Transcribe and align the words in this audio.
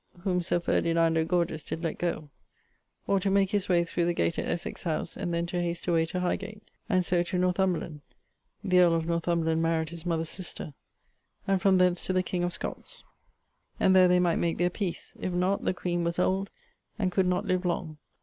whom 0.21 0.41
Sir 0.41 0.59
Ferdinando 0.59 1.23
Gorges 1.23 1.61
did 1.61 1.83
let 1.83 1.99
goe; 1.99 2.31
or 3.05 3.19
to 3.19 3.29
make 3.29 3.51
his 3.51 3.69
way 3.69 3.85
through 3.85 4.05
the 4.05 4.15
gate 4.15 4.39
at 4.39 4.47
Essex 4.47 4.81
house, 4.81 5.15
and 5.15 5.31
then 5.31 5.45
to 5.45 5.61
hast 5.63 5.85
away 5.85 6.07
to 6.07 6.21
Highgate, 6.21 6.63
and 6.89 7.05
so 7.05 7.21
to 7.21 7.37
Northumberland 7.37 8.01
(the 8.63 8.79
earl 8.79 8.95
of 8.95 9.05
Northumberland 9.05 9.61
maried 9.63 9.89
his 9.89 10.03
mother's 10.03 10.27
sister), 10.29 10.73
and 11.45 11.61
from 11.61 11.77
thence 11.77 12.03
to 12.07 12.13
the 12.13 12.23
king 12.23 12.43
of 12.43 12.51
Scots, 12.51 13.03
and 13.79 13.95
there 13.95 14.07
they 14.07 14.19
might 14.19 14.37
make 14.39 14.57
their 14.57 14.71
peace; 14.71 15.15
if 15.19 15.33
not, 15.33 15.65
the 15.65 15.71
queen 15.75 16.03
was 16.03 16.17
old 16.17 16.49
and 16.97 17.11
could 17.11 17.27
not 17.27 17.45
live 17.45 17.63
long. 17.63 17.99